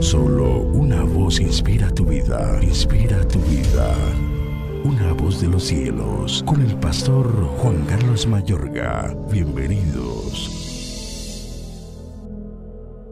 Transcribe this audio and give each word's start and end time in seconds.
Solo 0.00 0.60
una 0.60 1.02
voz 1.02 1.40
inspira 1.40 1.90
tu 1.90 2.04
vida, 2.04 2.60
inspira 2.62 3.26
tu 3.26 3.38
vida. 3.40 3.94
Una 4.84 5.12
voz 5.14 5.40
de 5.40 5.48
los 5.48 5.64
cielos, 5.64 6.44
con 6.46 6.60
el 6.60 6.76
pastor 6.76 7.26
Juan 7.58 7.84
Carlos 7.86 8.26
Mayorga. 8.26 9.16
Bienvenidos. 9.32 10.52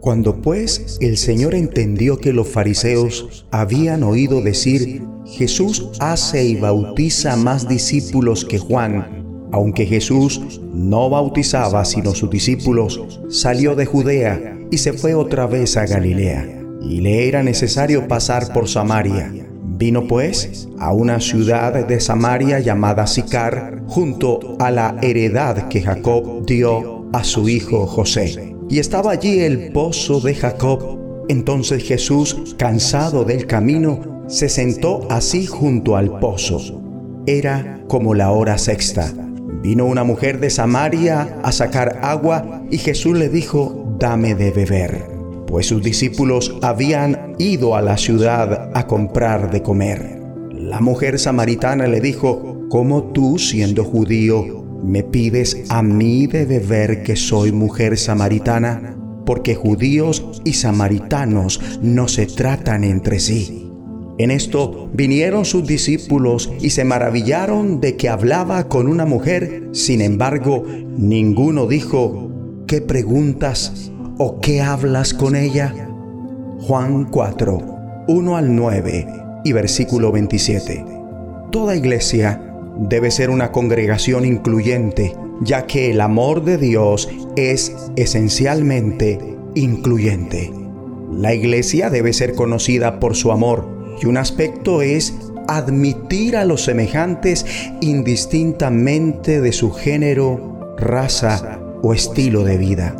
Cuando 0.00 0.42
pues 0.42 0.98
el 1.00 1.16
Señor 1.16 1.54
entendió 1.54 2.18
que 2.18 2.32
los 2.32 2.48
fariseos 2.48 3.46
habían 3.52 4.02
oído 4.02 4.42
decir, 4.42 5.02
Jesús 5.24 5.88
hace 6.00 6.44
y 6.44 6.56
bautiza 6.56 7.36
más 7.36 7.68
discípulos 7.68 8.44
que 8.44 8.58
Juan, 8.58 9.48
aunque 9.52 9.86
Jesús 9.86 10.60
no 10.74 11.08
bautizaba 11.08 11.84
sino 11.84 12.14
sus 12.14 12.30
discípulos, 12.30 13.20
salió 13.28 13.76
de 13.76 13.86
Judea 13.86 14.58
y 14.72 14.78
se 14.78 14.92
fue 14.94 15.14
otra 15.14 15.46
vez 15.46 15.76
a 15.76 15.86
Galilea, 15.86 16.61
y 16.84 17.00
le 17.00 17.28
era 17.28 17.42
necesario 17.42 18.08
pasar 18.08 18.52
por 18.52 18.68
Samaria. 18.68 19.32
Vino 19.64 20.06
pues 20.06 20.68
a 20.78 20.92
una 20.92 21.20
ciudad 21.20 21.86
de 21.86 22.00
Samaria 22.00 22.60
llamada 22.60 23.06
Sicar, 23.06 23.82
junto 23.86 24.56
a 24.58 24.70
la 24.70 24.96
heredad 25.02 25.68
que 25.68 25.82
Jacob 25.82 26.44
dio 26.46 27.08
a 27.12 27.24
su 27.24 27.48
hijo 27.48 27.86
José. 27.86 28.54
Y 28.68 28.78
estaba 28.78 29.12
allí 29.12 29.40
el 29.40 29.72
pozo 29.72 30.20
de 30.20 30.34
Jacob. 30.34 31.24
Entonces 31.28 31.84
Jesús, 31.84 32.54
cansado 32.58 33.24
del 33.24 33.46
camino, 33.46 34.24
se 34.28 34.48
sentó 34.48 35.06
así 35.10 35.46
junto 35.46 35.96
al 35.96 36.18
pozo. 36.18 36.80
Era 37.26 37.84
como 37.88 38.14
la 38.14 38.30
hora 38.30 38.58
sexta. 38.58 39.12
Vino 39.62 39.84
una 39.84 40.04
mujer 40.04 40.40
de 40.40 40.50
Samaria 40.50 41.38
a 41.42 41.52
sacar 41.52 42.00
agua 42.02 42.62
y 42.70 42.78
Jesús 42.78 43.16
le 43.16 43.28
dijo, 43.28 43.96
dame 43.98 44.34
de 44.34 44.50
beber, 44.50 45.11
pues 45.52 45.66
sus 45.66 45.82
discípulos 45.82 46.56
habían 46.62 47.36
ido 47.38 47.76
a 47.76 47.82
la 47.82 47.98
ciudad 47.98 48.70
a 48.72 48.86
comprar 48.86 49.50
de 49.50 49.60
comer. 49.60 50.18
La 50.50 50.80
mujer 50.80 51.18
samaritana 51.18 51.86
le 51.88 52.00
dijo, 52.00 52.66
¿cómo 52.70 53.12
tú, 53.12 53.38
siendo 53.38 53.84
judío, 53.84 54.64
me 54.82 55.02
pides 55.02 55.64
a 55.68 55.82
mí 55.82 56.26
de 56.26 56.46
beber 56.46 57.02
que 57.02 57.16
soy 57.16 57.52
mujer 57.52 57.98
samaritana? 57.98 58.96
Porque 59.26 59.54
judíos 59.54 60.40
y 60.42 60.54
samaritanos 60.54 61.60
no 61.82 62.08
se 62.08 62.24
tratan 62.24 62.82
entre 62.82 63.20
sí. 63.20 63.70
En 64.16 64.30
esto 64.30 64.88
vinieron 64.94 65.44
sus 65.44 65.66
discípulos 65.66 66.50
y 66.62 66.70
se 66.70 66.84
maravillaron 66.84 67.78
de 67.78 67.98
que 67.98 68.08
hablaba 68.08 68.70
con 68.70 68.86
una 68.86 69.04
mujer. 69.04 69.68
Sin 69.72 70.00
embargo, 70.00 70.64
ninguno 70.96 71.66
dijo, 71.66 72.30
¿qué 72.66 72.80
preguntas 72.80 73.91
o 74.24 74.38
qué 74.38 74.60
hablas 74.60 75.14
con 75.14 75.34
ella? 75.34 75.74
Juan 76.60 77.06
4, 77.06 78.04
1 78.06 78.36
al 78.36 78.54
9 78.54 79.06
y 79.42 79.52
versículo 79.52 80.12
27. 80.12 80.84
Toda 81.50 81.74
iglesia 81.74 82.40
debe 82.78 83.10
ser 83.10 83.30
una 83.30 83.50
congregación 83.50 84.24
incluyente, 84.24 85.16
ya 85.40 85.66
que 85.66 85.90
el 85.90 86.00
amor 86.00 86.44
de 86.44 86.56
Dios 86.56 87.08
es 87.34 87.74
esencialmente 87.96 89.18
incluyente. 89.56 90.52
La 91.10 91.34
iglesia 91.34 91.90
debe 91.90 92.12
ser 92.12 92.36
conocida 92.36 93.00
por 93.00 93.16
su 93.16 93.32
amor 93.32 93.96
y 94.00 94.06
un 94.06 94.18
aspecto 94.18 94.82
es 94.82 95.16
admitir 95.48 96.36
a 96.36 96.44
los 96.44 96.62
semejantes 96.62 97.44
indistintamente 97.80 99.40
de 99.40 99.50
su 99.50 99.72
género, 99.72 100.76
raza 100.78 101.58
o 101.82 101.92
estilo 101.92 102.44
de 102.44 102.56
vida. 102.56 102.94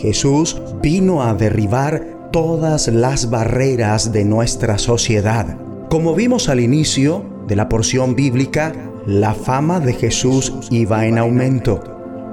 Jesús 0.00 0.60
vino 0.82 1.22
a 1.22 1.34
derribar 1.34 2.28
todas 2.32 2.88
las 2.88 3.30
barreras 3.30 4.12
de 4.12 4.24
nuestra 4.24 4.78
sociedad. 4.78 5.58
Como 5.88 6.14
vimos 6.14 6.48
al 6.48 6.60
inicio 6.60 7.24
de 7.48 7.56
la 7.56 7.68
porción 7.68 8.14
bíblica, 8.14 8.72
la 9.06 9.34
fama 9.34 9.80
de 9.80 9.94
Jesús 9.94 10.52
iba 10.70 11.06
en 11.06 11.16
aumento 11.16 11.82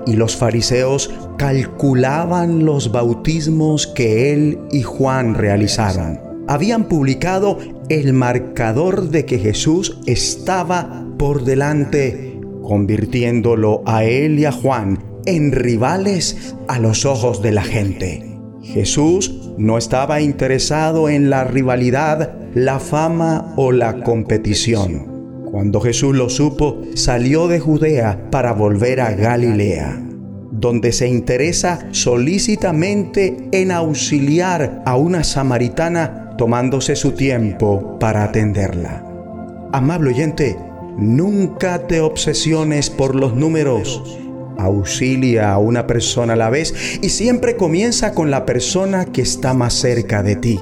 y 0.06 0.14
los 0.14 0.36
fariseos 0.36 1.14
calculaban 1.38 2.66
los 2.66 2.92
bautismos 2.92 3.88
que 3.88 4.34
él 4.34 4.60
y 4.72 4.82
Juan 4.82 5.34
realizaban. 5.36 6.20
Habían 6.48 6.90
publicado 6.90 7.60
el 7.88 8.12
marcador 8.12 9.10
de 9.10 9.26
que 9.26 9.40
Jesús 9.40 10.00
estaba 10.06 11.06
por 11.18 11.46
delante, 11.46 12.42
convirtiéndolo 12.62 13.82
a 13.86 14.04
él 14.04 14.40
y 14.40 14.46
a 14.46 14.52
Juan 14.52 15.13
en 15.26 15.52
rivales 15.52 16.56
a 16.68 16.80
los 16.80 17.06
ojos 17.06 17.42
de 17.42 17.52
la 17.52 17.64
gente. 17.64 18.34
Jesús 18.64 19.52
no 19.58 19.78
estaba 19.78 20.22
interesado 20.22 21.10
en 21.10 21.30
la 21.30 21.44
rivalidad, 21.44 22.34
la 22.56 22.80
fama 22.80 23.54
o 23.58 23.72
la 23.72 24.02
competición. 24.04 25.12
Cuando 25.52 25.82
Jesús 25.82 26.16
lo 26.16 26.30
supo, 26.30 26.82
salió 26.96 27.48
de 27.48 27.60
Judea 27.60 28.30
para 28.32 28.54
volver 28.54 29.02
a 29.02 29.12
Galilea, 29.12 30.02
donde 30.52 30.92
se 30.92 31.08
interesa 31.08 31.88
solícitamente 31.92 33.50
en 33.52 33.72
auxiliar 33.72 34.82
a 34.86 34.96
una 34.96 35.24
samaritana 35.24 36.36
tomándose 36.38 36.96
su 36.96 37.12
tiempo 37.12 38.00
para 38.00 38.24
atenderla. 38.24 39.06
Amable 39.74 40.12
oyente, 40.12 40.58
nunca 40.98 41.86
te 41.88 42.02
obsesiones 42.02 42.90
por 42.90 43.16
los 43.16 43.36
números. 43.36 44.20
Auxilia 44.64 45.52
a 45.52 45.58
una 45.58 45.88
persona 45.88 46.34
a 46.34 46.38
la 46.38 46.50
vez 46.50 47.00
y 47.02 47.10
siempre 47.10 47.56
comienza 47.56 48.14
con 48.14 48.32
la 48.32 48.46
persona 48.46 49.06
que 49.06 49.22
está 49.22 49.54
más 49.54 49.74
cerca 49.74 50.24
de 50.24 50.36
ti. 50.36 50.60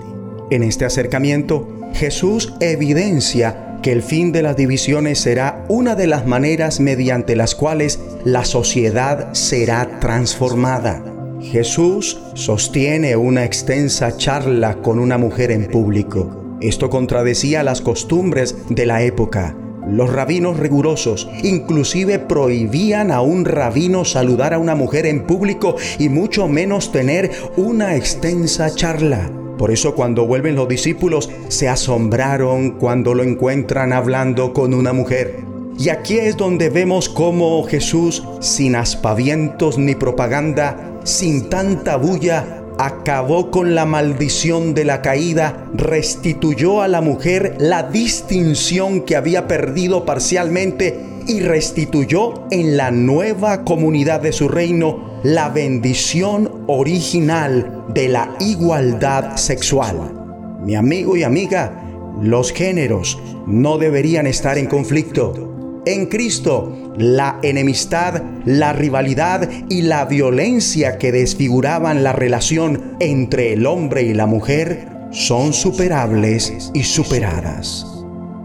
En 0.49 0.63
este 0.63 0.85
acercamiento, 0.85 1.67
Jesús 1.93 2.53
evidencia 2.59 3.79
que 3.81 3.91
el 3.91 4.03
fin 4.03 4.31
de 4.31 4.43
las 4.43 4.55
divisiones 4.55 5.19
será 5.19 5.65
una 5.67 5.95
de 5.95 6.07
las 6.07 6.27
maneras 6.27 6.79
mediante 6.79 7.35
las 7.35 7.55
cuales 7.55 7.99
la 8.23 8.45
sociedad 8.45 9.33
será 9.33 9.99
transformada. 9.99 11.03
Jesús 11.41 12.19
sostiene 12.35 13.15
una 13.15 13.43
extensa 13.43 14.15
charla 14.15 14.75
con 14.81 14.99
una 14.99 15.17
mujer 15.17 15.51
en 15.51 15.67
público. 15.67 16.57
Esto 16.61 16.91
contradecía 16.91 17.63
las 17.63 17.81
costumbres 17.81 18.55
de 18.69 18.85
la 18.85 19.01
época. 19.01 19.55
Los 19.87 20.11
rabinos 20.11 20.57
rigurosos 20.57 21.29
inclusive 21.43 22.19
prohibían 22.19 23.11
a 23.11 23.21
un 23.21 23.45
rabino 23.45 24.05
saludar 24.05 24.53
a 24.53 24.59
una 24.59 24.75
mujer 24.75 25.05
en 25.05 25.25
público 25.25 25.75
y 25.97 26.09
mucho 26.09 26.47
menos 26.47 26.91
tener 26.91 27.31
una 27.57 27.95
extensa 27.95 28.73
charla. 28.73 29.29
Por 29.57 29.71
eso 29.71 29.93
cuando 29.95 30.25
vuelven 30.25 30.55
los 30.55 30.67
discípulos 30.67 31.29
se 31.47 31.69
asombraron 31.69 32.71
cuando 32.71 33.13
lo 33.13 33.23
encuentran 33.23 33.93
hablando 33.93 34.53
con 34.53 34.73
una 34.73 34.93
mujer. 34.93 35.51
Y 35.77 35.89
aquí 35.89 36.19
es 36.19 36.37
donde 36.37 36.69
vemos 36.69 37.09
cómo 37.09 37.63
Jesús, 37.63 38.23
sin 38.39 38.75
aspavientos 38.75 39.77
ni 39.77 39.95
propaganda, 39.95 40.99
sin 41.03 41.49
tanta 41.49 41.95
bulla, 41.95 42.60
acabó 42.81 43.51
con 43.51 43.75
la 43.75 43.85
maldición 43.85 44.73
de 44.73 44.85
la 44.85 45.03
caída, 45.03 45.67
restituyó 45.75 46.81
a 46.81 46.87
la 46.87 46.99
mujer 46.99 47.55
la 47.59 47.83
distinción 47.83 49.01
que 49.01 49.15
había 49.15 49.47
perdido 49.47 50.03
parcialmente 50.03 50.99
y 51.27 51.41
restituyó 51.41 52.47
en 52.49 52.77
la 52.77 52.89
nueva 52.89 53.63
comunidad 53.65 54.19
de 54.21 54.31
su 54.31 54.47
reino 54.47 55.19
la 55.21 55.49
bendición 55.49 56.63
original 56.65 57.85
de 57.93 58.09
la 58.09 58.35
igualdad 58.39 59.37
sexual. 59.37 60.57
Mi 60.63 60.73
amigo 60.73 61.15
y 61.15 61.21
amiga, 61.21 61.83
los 62.19 62.51
géneros 62.51 63.19
no 63.45 63.77
deberían 63.77 64.25
estar 64.25 64.57
en 64.57 64.65
conflicto. 64.65 65.60
En 65.83 66.05
Cristo, 66.05 66.93
la 66.95 67.39
enemistad, 67.41 68.21
la 68.45 68.71
rivalidad 68.71 69.49
y 69.67 69.81
la 69.81 70.05
violencia 70.05 70.99
que 70.99 71.11
desfiguraban 71.11 72.03
la 72.03 72.13
relación 72.13 72.97
entre 72.99 73.53
el 73.53 73.65
hombre 73.65 74.03
y 74.03 74.13
la 74.13 74.27
mujer 74.27 74.87
son 75.09 75.53
superables 75.53 76.69
y 76.75 76.83
superadas. 76.83 77.87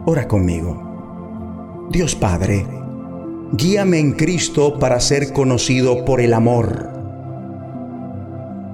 Ora 0.06 0.26
conmigo. 0.26 1.88
Dios 1.90 2.14
Padre, 2.14 2.64
guíame 3.52 3.98
en 3.98 4.12
Cristo 4.12 4.78
para 4.78 4.98
ser 4.98 5.34
conocido 5.34 6.06
por 6.06 6.22
el 6.22 6.32
amor, 6.32 6.90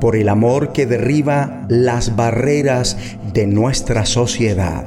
por 0.00 0.14
el 0.14 0.28
amor 0.28 0.72
que 0.72 0.86
derriba 0.86 1.66
las 1.69 2.14
barreras 2.14 2.96
de 3.32 3.48
nuestra 3.48 4.06
sociedad. 4.06 4.84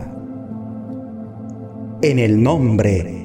En 2.01 2.19
el 2.19 2.41
nombre 2.41 3.24